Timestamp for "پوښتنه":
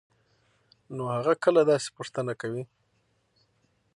1.97-2.33